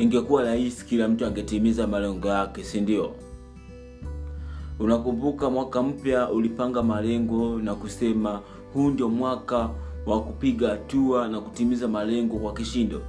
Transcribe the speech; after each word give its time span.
ingekuwa 0.00 0.42
rahisi 0.42 0.86
kila 0.86 1.08
mtu 1.08 1.26
angetimiza 1.26 1.86
malengo 1.86 2.28
yake 2.28 2.64
si 2.64 2.80
ndio? 2.80 3.14
Unakumbuka 4.78 5.50
mwaka 5.50 5.82
mpya 5.82 6.30
ulipanga 6.30 6.82
malengo 6.82 7.58
na 7.58 7.74
kusema 7.74 8.40
huu 8.74 8.90
ndio 8.90 9.08
mwaka 9.08 9.70
wa 10.06 10.22
kupiga 10.22 10.68
hatua 10.68 11.28
na 11.28 11.40
kutimiza 11.40 11.88
malengo 11.88 12.38
kwa 12.38 12.52
kishindo. 12.52 13.02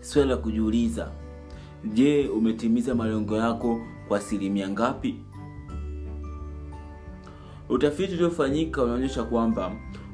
Swali 0.00 0.28
la 0.30 0.36
kujiuliza 0.36 1.10
je 1.94 2.28
umetimiza 2.28 2.94
malengo 2.94 3.36
yako 3.36 3.80
kwa 4.08 4.18
asilimia 4.18 4.68
ngapi? 4.68 5.14
Utafiti 7.68 8.14
uliofanyika 8.14 8.82
unaonyesha 8.82 9.22
kwamba 9.22 9.72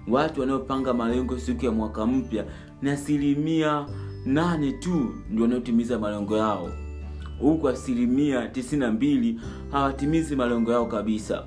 watu 0.09 0.41
wanaopanga 0.41 0.95
malengo 0.95 1.39
siku 1.39 1.65
ya 1.65 1.71
mwaka 1.71 2.07
mpya 2.07 2.45
ni 2.83 2.91
asilimia 2.91 3.87
nane 4.29 4.73
tu 4.73 5.15
ndio 5.31 5.43
wanaotimiza 5.43 5.99
malengo 5.99 6.37
yao? 6.37 6.71
Huku 7.41 7.69
asilimia 7.69 8.47
92 8.49 9.35
hawatimizi 9.73 10.37
malengo 10.37 10.73
yao 10.73 10.87
kabisa. 10.87 11.45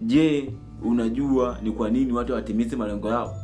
Je 0.00 0.52
unajua 0.82 1.58
ni 1.62 1.70
kwa 1.72 1.90
nini 1.90 2.12
watu 2.12 2.32
hawatimizi 2.32 2.76
malengo 2.76 3.08
yao? 3.08 3.36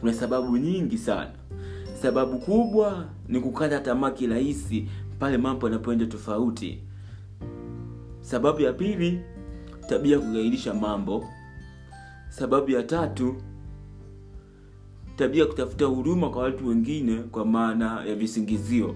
Kuna 0.00 0.12
sababu 0.14 0.56
nyingi 0.56 0.98
sana. 0.98 1.30
Sababu 2.02 2.38
kubwa 2.38 3.04
ni 3.28 3.40
kukata 3.40 3.80
tamaa 3.80 4.10
kirahisi 4.10 4.88
pale 5.18 5.38
mambo 5.38 5.66
yanapoenda 5.66 6.06
tofauti. 6.06 6.78
Sababu 8.20 8.60
ya 8.60 8.72
pili 8.72 9.20
tabia 9.88 10.16
ya 10.16 10.22
kugairisha 10.22 10.74
mambo. 10.74 11.24
Sababu 12.28 12.70
ya 12.70 12.82
tatu 12.82 13.36
tabia 15.16 15.40
ya 15.42 15.46
kutafuta 15.48 15.84
huruma 15.84 16.30
kwa 16.30 16.42
watu 16.42 16.68
wengine 16.68 17.16
kwa 17.16 17.44
maana 17.46 18.04
ya 18.04 18.14
visingizio. 18.14 18.94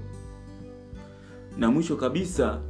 Na 1.59 1.71
mwisho 1.71 1.97
kabisa 1.97 2.61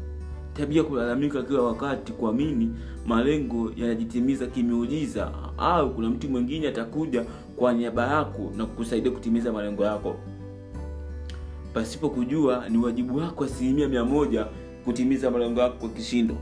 tabia 0.55 0.83
kulalamika 0.85 1.43
kila 1.43 1.63
wakati 1.63 2.13
kuamini 2.13 2.71
malengo 3.07 3.73
yanajitimiza 3.77 4.47
kimeujiza 4.47 5.33
au 5.59 5.95
kuna 5.95 6.11
mtu 6.11 6.29
mwingine 6.29 6.69
atakuja 6.69 7.25
kwa 7.57 7.73
niaba 7.73 8.07
yako 8.07 8.53
na 8.57 8.67
kukusaidia 8.67 9.13
kutimiza 9.13 9.53
malengo 9.53 9.85
yako. 9.85 10.17
Pasipo 11.75 12.11
kujua 12.11 12.69
ni 12.69 12.79
wajibu 12.79 13.17
wako 13.17 13.45
asilimia 13.45 13.89
mia 13.89 14.47
kutimiza 14.85 15.31
malengo 15.31 15.61
yako 15.61 15.77
kwa 15.79 15.89
kishindo. 15.89 16.37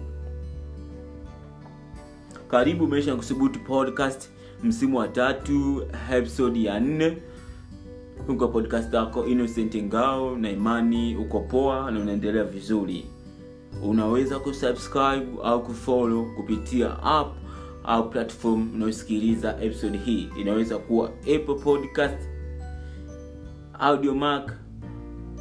Karibu 2.49 2.87
maisha 2.87 3.11
ya 3.11 3.17
kusubutu 3.17 3.61
podcast 3.61 4.31
msimu 4.65 4.99
wa 4.99 5.09
tatu 5.09 5.83
episode 6.13 6.63
ya 6.63 6.81
nne. 6.81 7.17
Huko 8.27 8.49
podcast 8.49 8.95
yako 8.95 9.27
innocent 9.27 9.77
ngao 9.77 10.37
na 10.37 10.51
imani 10.51 11.17
uko 11.17 11.41
poa 11.41 11.91
na 11.91 12.01
unaendelea 12.01 12.45
vizuri. 12.45 13.05
Unaweza 13.83 14.39
kusubscribe 14.39 15.27
au 15.43 15.63
kufollow 15.63 16.35
kupitia 16.37 17.03
app 17.03 17.37
au 17.85 18.11
platform 18.11 18.75
unayosikiliza 18.75 19.63
episode 19.63 19.99
hii. 19.99 20.29
Inaweza 20.41 20.79
kuwa 20.79 21.09
apple 21.09 21.55
podcast 21.65 22.19
audiomark 23.79 24.53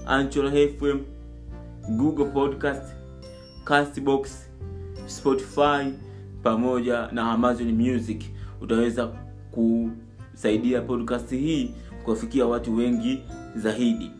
anchor 0.05 0.51
fm 0.51 0.99
google 1.97 2.25
podcast 2.25 2.93
castbox 3.63 4.49
spotify 5.05 5.93
pamoja 6.43 7.07
na 7.11 7.31
amazon 7.31 7.71
music 7.71 8.23
utaweza 8.63 9.11
kusaidia 9.51 10.81
podcast 10.81 11.29
hii 11.29 11.71
kuwafikia 12.03 12.45
watu 12.45 12.75
wengi 12.75 13.19
zaidi. 13.55 14.11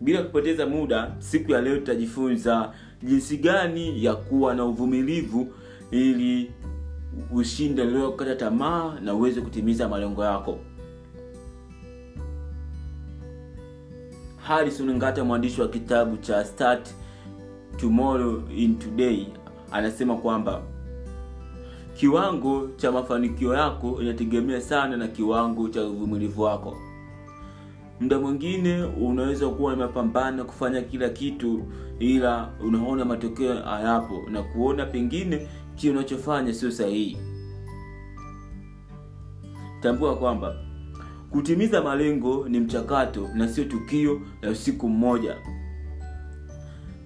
Bila 0.00 0.22
kupoteza 0.22 0.66
muda 0.66 1.14
siku 1.18 1.52
ya 1.52 1.60
leo 1.60 1.76
tutajifunza 1.76 2.72
jinsi 3.02 3.36
gani 3.36 4.04
ya 4.04 4.14
kuwa 4.14 4.54
na 4.54 4.64
uvumilivu 4.64 5.48
ili 5.90 6.50
ushinde 7.32 7.84
leo 7.84 8.12
tamaa 8.38 9.00
na 9.00 9.14
uweze 9.14 9.40
kutimiza 9.40 9.88
malengo 9.88 10.24
yako. 10.24 10.58
Harison 14.36 14.94
ngata 14.96 15.24
mwandishi 15.24 15.60
wa 15.60 15.68
kitabu 15.68 16.16
cha 16.16 16.44
start 16.44 16.94
tomorrow 17.76 18.42
in 18.56 18.78
today 18.78 19.26
anasema 19.72 20.16
kwamba 20.16 20.62
kiwango 21.96 22.68
cha 22.76 22.92
mafanikio 22.92 23.54
yako 23.54 24.02
inategemea 24.02 24.60
sana 24.60 24.96
na 24.96 25.08
kiwango 25.08 25.68
cha 25.68 25.84
uvumilivu 25.84 26.42
wako. 26.42 26.76
Muda 28.00 28.18
mwingine 28.18 28.82
unaweza 28.82 29.48
kuwa 29.48 29.72
na 29.72 29.78
mapambano 29.78 30.44
kufanya 30.44 30.82
kila 30.82 31.08
kitu 31.08 31.62
ila 31.98 32.48
unaona 32.66 33.04
matokeo 33.04 33.54
hayapo 33.54 34.22
na 34.30 34.42
kuona 34.42 34.86
pengine 34.86 35.48
kile 35.74 35.92
unachofanya 35.92 36.54
sio 36.54 36.70
sahihi. 36.70 37.16
Tambua 39.80 40.16
kwamba 40.16 40.54
kutimiza 41.30 41.82
malengo 41.82 42.48
ni 42.48 42.60
mchakato 42.60 43.28
na 43.34 43.48
sio 43.48 43.64
tukio 43.64 44.20
la 44.42 44.50
usiku 44.50 44.88
mmoja 44.88 45.36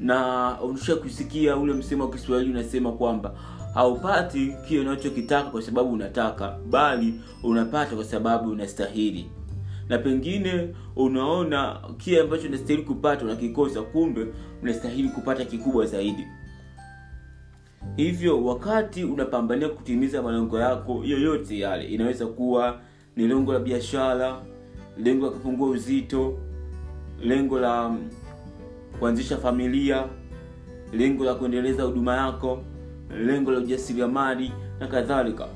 na 0.00 0.56
unasha 0.60 0.96
kusikia 0.96 1.56
ule 1.56 1.72
msemo 1.72 2.04
wa 2.04 2.10
kiswahili 2.10 2.50
unasema 2.50 2.92
kwamba 2.92 3.34
haupati 3.74 4.54
kile 4.68 4.80
unachokitaka 4.80 5.50
kwa 5.50 5.62
sababu 5.62 5.92
unataka 5.92 6.58
bali 6.70 7.14
unapata 7.42 7.94
kwa 7.96 8.04
sababu 8.04 8.50
unastahili. 8.50 9.30
Na 9.88 9.98
pengine 9.98 10.74
unaona 10.96 11.80
kile 11.96 12.20
ambacho 12.20 12.48
unastahili 12.48 12.82
kupata 12.82 13.24
unakikosa 13.24 13.82
kumbe 13.82 14.26
unastahili 14.62 15.08
kupata 15.08 15.44
kikubwa 15.44 15.86
zaidi. 15.86 16.26
Hivyo 17.96 18.44
wakati 18.44 19.04
unapambania 19.04 19.68
kutimiza 19.68 20.22
malengo 20.22 20.58
yako 20.58 21.02
yoyote 21.04 21.58
yale 21.58 21.84
inaweza 21.84 22.26
kuwa 22.26 22.80
ni 23.16 23.28
lengo 23.28 23.52
la 23.52 23.58
biashara 23.58 24.42
lengo 24.98 25.26
la 25.26 25.32
kupungua 25.32 25.68
uzito 25.68 26.38
lengo 27.22 27.58
la 27.60 27.96
kuanzisha 28.98 29.36
familia 29.36 30.04
lengo 30.92 31.24
la 31.24 31.34
kuendeleza 31.34 31.82
huduma 31.82 32.16
yako 32.16 32.62
lengo 33.18 33.50
la 33.50 33.58
ujasiriamali 33.58 34.52
na 34.80 34.86
kadhalika. 34.86 35.48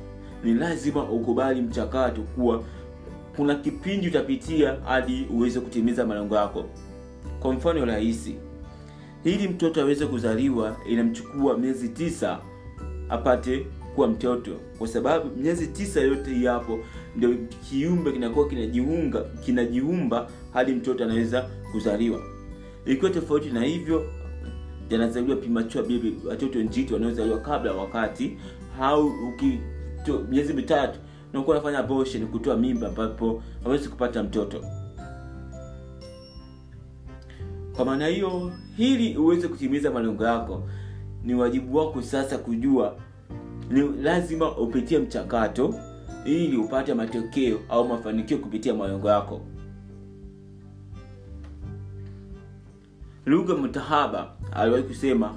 Ni 0.45 0.55
lazima 0.55 1.11
ukubali 1.11 1.63
mchakato 1.63 2.23
kuwa 2.23 2.65
kuna 3.37 3.55
kipindi 3.55 4.09
utapitia 4.09 4.77
hadi 4.85 5.27
uweze 5.35 5.61
kutimiza 5.61 6.07
malengo 6.07 6.37
yako. 6.37 6.65
Kwa 7.41 7.53
mfano 7.53 7.85
rahisi 7.85 8.35
ili 9.25 9.49
mtoto 9.49 9.81
aweze 9.81 10.07
kuzaliwa 10.07 10.77
inamchukua 10.89 11.59
miezi 11.59 11.89
tisa 11.89 12.39
apate 13.09 13.67
kuwa 13.95 14.09
mtoto. 14.09 14.51
Kwa 14.79 14.89
sababu 14.89 15.37
miezi 15.37 15.67
tisa 15.67 16.01
yote 16.01 16.43
yapo 16.43 16.79
ndio 17.17 17.35
kiumbe 17.71 18.13
kinakuwa 18.13 18.49
kinajiunga 18.49 19.21
kinajiumba 19.21 20.31
hadi 20.53 20.73
mtoto 20.73 21.05
anaweza 21.05 21.49
kuzaliwa. 21.73 22.21
Ikiwa 22.87 23.11
tofauti 23.11 23.51
na 23.51 23.65
hivyo 23.65 24.07
yanazaliwa 24.91 25.37
premature 25.37 25.83
baby 25.83 26.15
watoto 26.29 26.63
njiti 26.63 26.95
wanaozaliwa 26.95 27.41
kabla 27.41 27.73
wakati. 27.73 28.39
Au 28.81 29.13
miezi 30.31 30.53
mitatu 30.55 30.99
unakuwa 31.33 31.57
nafanya 31.57 31.79
abortion 31.79 32.27
kutoa 32.27 32.57
mimba 32.57 32.89
ambapo 32.89 33.43
hawezi 33.65 33.89
kupata 33.89 34.23
mtoto. 34.23 34.65
Kwa 37.77 37.85
maana 37.85 38.07
hiyo 38.07 38.53
hili 38.77 39.17
uweze 39.17 39.49
kutimiza 39.49 39.91
malengo 39.91 40.25
yako 40.25 40.63
ni 41.25 41.35
wajibu 41.35 41.77
wako 41.77 42.03
sasa 42.03 42.39
kujua 42.39 42.97
ni 43.71 43.81
lazima 44.03 44.57
upitie 44.59 44.99
mchakato 44.99 45.75
ili 46.25 46.57
upate 46.57 46.95
matokeo 46.95 47.59
au 47.69 47.89
mafanikio 47.89 48.39
kupitia 48.39 48.75
malengo 48.75 49.09
yako. 49.09 49.41
Lugha 53.27 53.55
mtahaba 53.55 54.33
aliwahi 54.55 54.83
kusema 54.85 55.35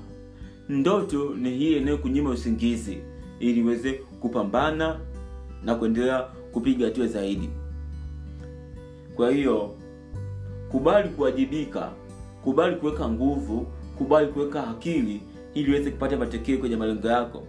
ndoto 0.69 1.35
ni 1.35 1.49
hii 1.49 1.77
inayokunyima 1.77 2.29
usingizi 2.29 2.97
ili 3.39 3.59
iweze 3.59 3.93
kupambana 3.93 4.99
na 5.63 5.75
kuendelea 5.75 6.21
kupiga 6.51 6.85
hatua 6.85 7.07
zaidi. 7.07 7.49
Kwa 9.15 9.31
hiyo 9.31 9.75
kubali 10.71 11.09
kuwajibika 11.09 11.91
kubali 12.43 12.75
kuweka 12.75 13.09
nguvu 13.09 13.67
kubali 13.97 14.27
kuweka 14.27 14.67
akili 14.67 15.21
ili 15.53 15.71
uweze 15.71 15.91
kupata 15.91 16.17
matokeo 16.17 16.57
kwenye 16.57 16.75
malengo 16.75 17.07
yako. 17.07 17.43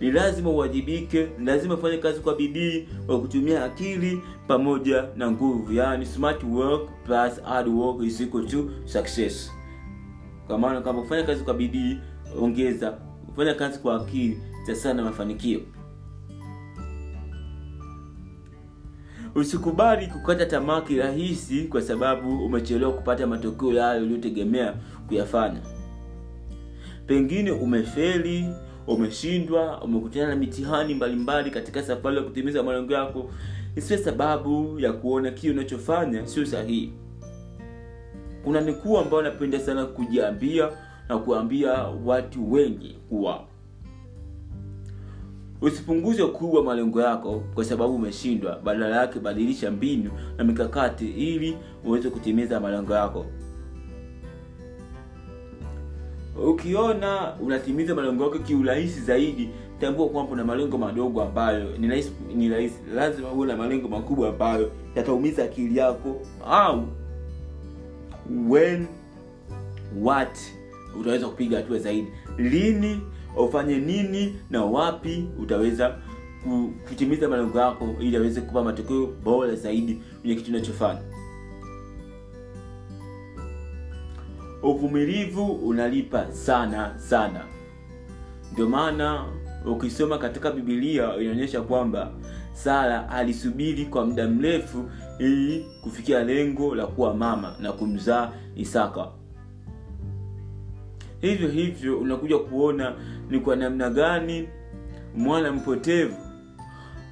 Ni 0.00 0.10
lazima 0.10 0.50
uwajibike 0.50 1.28
ni 1.38 1.44
lazima 1.46 1.74
ufanye 1.74 1.98
kazi 1.98 2.20
kwa 2.20 2.36
bidii 2.36 2.88
kwa 3.06 3.20
kutumia 3.20 3.64
akili 3.64 4.20
pamoja 4.48 5.04
na 5.16 5.30
nguvu. 5.30 5.72
Yani 5.72 6.06
smart 6.06 6.42
work 6.44 6.88
plus 7.06 7.42
hard 7.42 7.68
work 7.68 8.02
is 8.02 8.20
equal 8.20 8.46
to 8.46 8.70
success 8.84 9.50
kwa 10.46 10.58
maana 10.58 10.80
kwamba 10.80 11.02
kufanya 11.02 11.22
kazi 11.22 11.44
kwa 11.44 11.54
bidii 11.54 11.98
ongeza. 12.40 12.90
Kufanya 13.26 13.54
kazi 13.54 13.78
kwa 13.78 13.96
akili 13.96 14.38
sana 14.72 15.02
mafanikio. 15.02 15.60
Usikubali 19.34 20.06
kukata 20.06 20.46
tamaa 20.46 20.80
kirahisi 20.80 21.62
kwa 21.64 21.82
sababu 21.82 22.44
umechelewa 22.44 22.92
kupata 22.92 23.26
matokeo 23.26 23.72
yayo 23.72 24.02
uliyotegemea 24.02 24.74
kuyafanya. 25.08 25.60
Pengine 27.06 27.50
umefeli 27.50 28.48
umeshindwa 28.86 29.82
umekutana 29.82 30.28
na 30.28 30.36
mitihani 30.36 30.94
mbalimbali 30.94 31.50
katika 31.50 31.82
safari 31.82 32.16
ya 32.16 32.22
kutimiza 32.22 32.62
malengo 32.62 32.92
yako. 32.92 33.30
Isiwe 33.76 33.98
sababu 33.98 34.80
ya 34.80 34.92
kuona 34.92 35.30
kile 35.30 35.52
unachofanya 35.52 36.26
sio 36.26 36.46
sahihi 36.46 36.92
kuna 38.44 38.60
nikuu 38.60 38.98
ambayo 38.98 39.22
napenda 39.22 39.60
sana 39.60 39.84
kujiambia 39.86 40.70
na 41.08 41.18
kuambia 41.18 41.72
watu 42.04 42.52
wengi 42.52 42.96
kuwa 43.08 43.44
usipunguze 45.60 46.24
kuwa 46.26 46.58
wa 46.58 46.64
malengo 46.64 47.02
yako 47.02 47.42
kwa 47.54 47.64
sababu 47.64 47.94
umeshindwa. 47.94 48.58
Badala 48.64 48.96
yake 48.96 49.18
badilisha 49.20 49.70
mbinu 49.70 50.10
na 50.36 50.44
mikakati 50.44 51.08
ili 51.08 51.56
uweze 51.84 52.10
kutimiza 52.10 52.60
malengo 52.60 52.92
yako. 52.94 53.26
Ukiona 56.46 57.32
unatimiza 57.40 57.94
malengo 57.94 58.24
yako 58.24 58.38
kiurahisi 58.38 59.00
zaidi 59.00 59.50
tambua 59.80 60.08
kwamba 60.08 60.32
una 60.32 60.44
malengo 60.44 60.78
madogo 60.78 61.22
ambayo 61.22 61.76
ni 62.36 62.48
rahisi. 62.48 62.74
Lazima 62.94 63.32
uwe 63.32 63.46
na 63.46 63.56
malengo 63.56 63.88
makubwa 63.88 64.28
ambayo 64.28 64.70
yataumiza 64.96 65.44
akili 65.44 65.76
yako 65.78 66.20
au 66.50 66.84
when 68.48 68.86
what 70.02 70.38
utaweza 71.00 71.28
kupiga 71.28 71.56
hatua 71.56 71.78
zaidi. 71.78 72.08
Lini 72.38 73.00
ufanye 73.36 73.78
nini 73.78 74.36
na 74.50 74.64
wapi 74.64 75.28
utaweza 75.38 75.98
kutimiza 76.88 77.28
malengo 77.28 77.58
yako 77.60 77.88
ili 78.00 78.16
aweze 78.16 78.40
kupa 78.40 78.64
matokeo 78.64 79.06
bora 79.06 79.54
zaidi 79.54 80.02
kwenye 80.20 80.34
kitu 80.36 80.50
unachofanya. 80.50 81.00
Uvumilivu 84.62 85.46
unalipa 85.52 86.32
sana 86.32 86.94
sana. 86.98 87.44
Ndio 88.52 88.68
maana 88.68 89.24
ukisoma 89.66 90.18
katika 90.18 90.50
bibilia 90.50 91.16
inaonyesha 91.16 91.60
kwamba 91.60 92.12
sara 92.52 93.08
alisubiri 93.08 93.84
kwa 93.86 94.06
muda 94.06 94.28
mrefu 94.28 94.90
ili 95.18 95.66
kufikia 95.82 96.24
lengo 96.24 96.74
la 96.74 96.86
kuwa 96.86 97.14
mama 97.14 97.56
na 97.60 97.72
kumzaa 97.72 98.32
isaka. 98.56 99.08
Hivyo 101.20 101.48
hivyo 101.48 101.98
unakuja 101.98 102.38
kuona 102.38 102.94
ni 103.30 103.40
kwa 103.40 103.56
namna 103.56 103.90
gani 103.90 104.48
mwana 105.16 105.52
mpotevu 105.52 106.16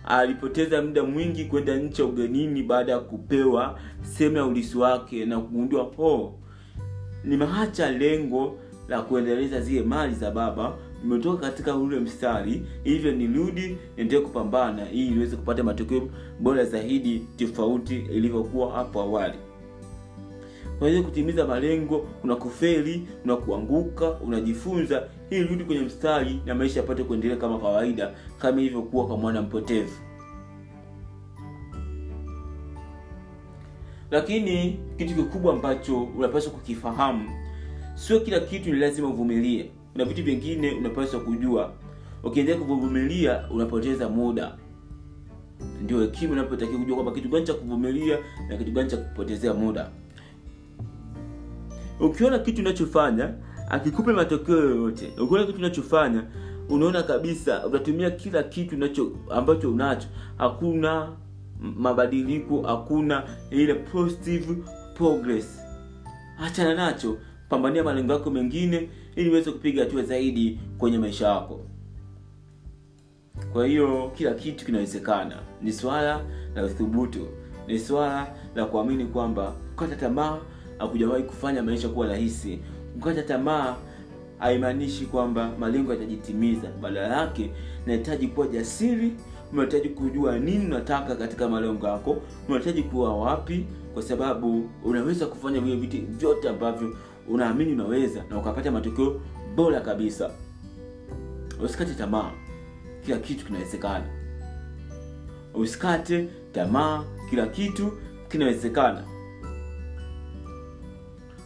alipoteza 0.04 0.82
muda 0.82 1.02
mwingi 1.02 1.44
kwenda 1.44 1.76
nchi 1.76 2.02
ya 2.02 2.08
ugenini 2.08 2.62
baada 2.62 2.93
ya 2.93 2.99
kupewa 2.99 3.78
sehemu 4.02 4.37
ya 4.37 4.44
ulisi 4.44 4.78
wake 4.78 5.25
na 5.26 5.40
kugundua 5.40 5.90
oh, 5.98 6.34
nimeacha 7.25 7.90
lengo 7.90 8.58
la 8.88 9.02
kuendeleza 9.02 9.60
zile 9.60 9.82
mali 9.82 10.14
za 10.14 10.31
baba 10.31 10.72
nimetoka 11.02 11.40
katika 11.40 11.76
ule 11.76 12.00
mstari 12.00 12.62
hivyo 12.84 13.12
nirudi 13.12 13.76
niendelee 13.96 14.20
kupambana 14.22 14.90
ili 14.90 15.10
niweze 15.10 15.37
kupata 15.37 15.62
matokeo 15.62 16.08
bora 16.40 16.64
zaidi 16.64 17.26
tofauti 17.37 17.96
ilivyokuwa 17.96 18.72
hapo 18.72 19.00
awali. 19.00 19.38
Kwa 20.78 21.02
kutimiza 21.02 21.46
malengo 21.46 21.99
kuna 21.99 22.37
kufeli 22.37 23.06
kuna 23.22 23.37
kuanguka 23.37 24.10
unajifunza 24.10 25.08
ili 25.31 25.44
rudi 25.44 25.64
kwenye 25.64 25.81
mstari 25.82 26.40
na 26.46 26.54
maisha 26.54 26.81
yapate 26.81 27.05
kuendelea 27.05 27.37
kama 27.37 27.58
kawaida 27.58 28.14
kama 28.38 28.60
ilivyokuwa 28.60 29.06
kwa 29.06 29.16
mwana 29.16 29.43
mpotevu. 29.43 29.93
Lakini 34.10 34.81
kitu 34.98 35.14
kikubwa 35.14 35.52
ambacho 35.55 36.02
unapaswa 36.02 36.52
kukifahamu 36.52 37.31
sio 37.94 38.20
kila 38.20 38.40
kitu 38.40 38.70
ni 38.72 38.78
lazima 38.78 39.08
uvumilie 39.08 39.70
na 39.94 40.04
vitu 40.04 40.22
vingine 40.24 40.72
unapaswa 40.72 41.20
kujua. 41.20 41.72
Ukiendelea 42.24 42.60
kuvumilia 42.60 43.44
unapoteza 43.50 44.08
muda. 44.08 44.56
Ndio 45.82 46.00
hekima 46.00 46.32
unapotakiwa 46.32 46.78
kujua 46.78 46.94
kwamba 46.96 47.12
kitu 47.12 47.28
gani 47.28 47.46
cha 47.46 47.54
kuvumilia 47.54 48.18
na 48.48 48.56
kitu 48.56 48.70
gani 48.70 48.90
cha 48.90 48.96
kupotezea 48.96 49.54
muda. 49.54 49.90
Ukiona 52.00 52.38
kitu 52.38 52.60
unachofanya 52.60 53.34
akikupe 53.70 54.12
matokeo 54.12 54.56
yoyote. 54.56 55.12
Ukiona 55.22 55.46
kitu 55.46 55.58
unachofanya 55.58 56.24
unaona 56.68 57.02
kabisa 57.02 57.66
utatumia 57.66 58.10
kila 58.10 58.42
kitu 58.42 58.76
nacho, 58.76 59.12
ambacho 59.30 59.70
unacho. 59.72 60.08
Hakuna 60.38 61.08
mabadiliko 61.60 62.62
hakuna 62.62 63.22
ile 63.50 63.74
positive 63.74 64.56
progress. 64.94 65.60
Achana 66.40 66.74
nacho 66.74 67.16
pambania 67.48 67.84
malengo 67.84 68.12
yako 68.12 68.30
mengine 68.30 68.88
ili 69.16 69.30
uweze 69.30 69.50
kupiga 69.52 69.84
hatua 69.84 70.02
zaidi 70.02 70.60
kwenye 70.78 70.98
maisha 70.98 71.28
yako. 71.28 71.60
Kwa 73.52 73.66
hiyo 73.66 74.12
kila 74.16 74.34
kitu 74.34 74.64
kinawezekana. 74.66 75.38
Ni 75.62 75.72
swala 75.72 76.20
la 76.54 76.64
uthubutu. 76.64 77.28
Ni 77.68 77.78
swala 77.78 78.26
la 78.54 78.64
kuamini 78.64 79.04
kwamba 79.04 79.52
kukata 79.76 79.96
tamaa 79.96 80.38
hakujawahi 80.78 81.22
kufanya 81.24 81.62
maisha 81.62 81.88
kuwa 81.88 82.06
rahisi. 82.06 82.58
Kukata 82.94 83.22
tamaa 83.22 83.76
haimaanishi 84.38 85.06
kwamba 85.06 85.50
malengo 85.58 85.92
yatajitimiza. 85.92 86.68
Badala 86.82 87.16
yake 87.20 87.50
nahitaji 87.86 88.26
kuwa 88.28 88.46
jasiri 88.46 89.12
unahitaji 89.52 89.88
kujua 89.88 90.38
nini 90.38 90.66
unataka 90.66 91.14
katika 91.16 91.48
malengo 91.48 91.86
yako 91.86 92.16
unahitaji 92.48 92.82
kuwa 92.82 93.16
wapi 93.16 93.66
kwa 93.94 94.02
sababu 94.02 94.70
unaweza 94.84 95.26
kufanya 95.26 95.60
vile 95.60 95.76
vitu 95.76 95.96
vyote 96.06 96.48
ambavyo 96.48 96.96
unaamini 97.28 97.72
unaweza 97.72 98.24
na 98.30 98.38
ukapata 98.38 98.70
matokeo 98.70 99.20
bora 99.56 99.80
kabisa. 99.80 100.30
Usikate 101.64 101.94
tamaa. 101.94 102.30
Kila 103.04 103.19
kitu 103.19 103.46
kinawezekana. 103.46 104.04
Usikate 105.54 106.28
tamaa. 106.52 107.04
Kila 107.30 107.46
kitu 107.46 107.92
kinawezekana. 108.28 109.04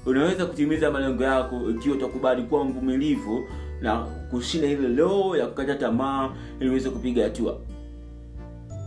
Unaweza 0.06 0.46
kutimiza 0.46 0.90
malengo 0.90 1.24
yako 1.24 1.70
ikiwa 1.70 1.96
utakubali 1.96 2.42
kuwa 2.42 2.64
mvumilivu 2.64 3.44
na 3.80 4.00
kushinda 4.30 4.66
ile 4.68 4.88
loo 4.88 5.36
ya 5.36 5.46
kukata 5.46 5.74
tamaa 5.74 6.30
ili 6.60 6.70
uweze 6.70 6.90
kupiga 6.90 7.24
hatua. 7.24 7.58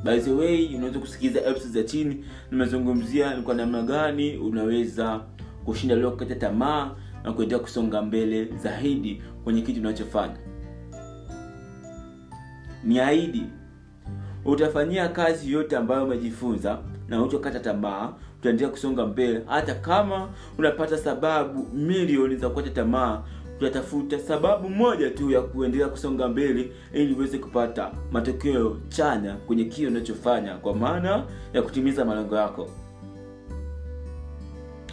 By 0.03 0.19
the 0.19 0.31
way 0.31 0.75
unaweza 0.75 0.99
kusikiliza 0.99 1.39
episodes 1.39 1.71
za 1.73 1.83
chini. 1.83 2.25
Nimezungumzia 2.51 3.33
ni 3.33 3.41
kwa 3.41 3.53
namna 3.55 3.81
gani 3.81 4.37
unaweza 4.37 5.21
kushinda 5.69 5.95
leo 5.95 6.11
kukata 6.11 6.35
tamaa 6.35 6.91
na 7.23 7.33
kuendelea 7.33 7.63
kusonga 7.63 8.01
mbele 8.01 8.45
zaidi 8.63 9.21
kwenye 9.43 9.61
kitu 9.61 9.79
unachofanya. 9.79 10.35
Ni 12.83 12.99
aidi 12.99 13.43
utafanyia 14.45 15.09
kazi 15.09 15.51
yote 15.51 15.77
ambayo 15.77 16.03
umejifunza 16.05 16.79
na 17.07 17.23
uchokata 17.23 17.59
tamaa 17.59 18.13
utaendelea 18.39 18.69
kusonga 18.71 19.05
mbele. 19.05 19.41
Hata 19.45 19.75
kama 19.75 20.29
unapata 20.57 20.97
sababu 20.97 21.67
milioni 21.73 22.35
za 22.35 22.49
kukata 22.49 22.69
tamaa 22.69 23.23
utatafuta 23.57 24.19
sababu 24.19 24.69
moja 24.69 25.09
tu 25.09 25.31
ya 25.31 25.41
kuendelea 25.41 25.87
kusonga 25.87 26.27
mbele 26.27 26.71
ili 26.93 27.13
uweze 27.13 27.37
kupata 27.37 27.91
matokeo 28.11 28.77
chanya 28.89 29.33
kwenye 29.35 29.63
kile 29.65 29.87
unachofanya 29.87 30.53
kwa 30.57 30.75
maana 30.75 31.23
ya 31.53 31.61
kutimiza 31.61 32.05
malengo 32.05 32.35
yako 32.35 32.69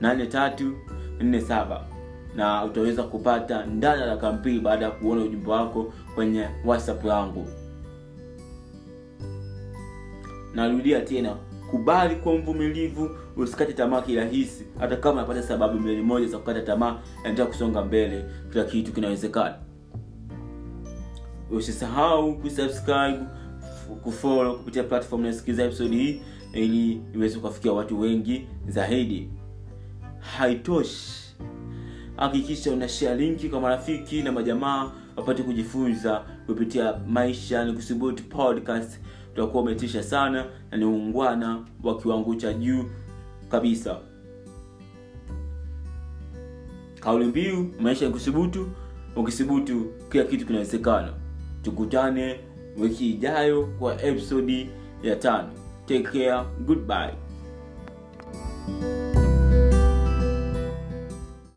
0674698347 0.00 1.80
na 2.36 2.64
utaweza 2.64 3.02
kupata 3.02 3.66
ndala 3.66 4.06
la 4.06 4.16
kampili 4.16 4.60
baada 4.60 4.84
ya 4.84 4.90
kuona 4.90 5.22
ujumbe 5.22 5.50
wako 5.50 5.92
kwenye 6.14 6.48
whatsapp 6.64 7.04
yangu 7.04 7.46
narudia 10.54 11.00
tena 11.00 11.36
kubali 11.70 12.16
kwa 12.16 12.34
mvumilivu 12.38 13.10
usikate 13.36 13.72
tamaa 13.72 14.02
kirahisi 14.02 14.66
hata 14.78 14.96
kama 14.96 15.12
unapata 15.18 15.42
sababu 15.42 15.80
milioni 15.80 16.02
moja 16.02 16.26
za 16.26 16.38
kukata 16.38 16.60
tamaa 16.62 16.98
endelea 17.24 17.46
kusonga 17.46 17.84
mbele 17.84 18.24
kila 18.52 18.64
kitu 18.64 18.92
kinawezekana. 18.92 19.54
Usisahau 21.50 22.34
kusubscribe 22.38 23.18
kufollow 24.02 24.56
kupitia 24.58 24.82
platform 24.84 25.22
nasikiliza 25.22 25.64
episode 25.64 25.96
hii 25.96 26.22
ili 26.52 27.00
iweze 27.14 27.38
kuwafikia 27.38 27.72
watu 27.72 28.00
wengi 28.00 28.46
zaidi. 28.68 29.30
Haitoshi. 30.18 31.20
Hakikisha 32.16 32.72
unashea 32.72 33.14
linki 33.14 33.48
kwa 33.48 33.60
marafiki 33.60 34.22
na 34.22 34.32
majamaa 34.32 34.92
wapate 35.16 35.42
kujifunza 35.42 36.24
kupitia 36.46 36.98
maisha 37.08 37.64
ni 37.64 37.72
podcast 38.22 39.00
utakuwa 39.42 39.62
umetisha 39.62 40.02
sana 40.02 40.46
na 40.70 40.76
ni 40.78 40.84
ungwana 40.84 41.64
wa 41.82 41.98
kiwango 42.00 42.34
cha 42.34 42.52
juu 42.52 42.84
kabisa. 43.48 43.98
Kauli 47.00 47.24
mbiu 47.24 47.74
maisha 47.80 48.04
ya 48.04 48.10
kusubutu 48.10 48.68
ukisubutu 49.16 49.86
kila 50.12 50.24
kitu 50.24 50.46
kinawezekana. 50.46 51.12
Tukutane 51.62 52.40
wiki 52.78 53.10
ijayo 53.10 53.66
kwa 53.78 54.02
episodi 54.02 54.70
ya 55.02 55.16
tano. 55.16 55.48
Take 55.86 56.02
care 56.02 56.44
goodbye 56.66 57.14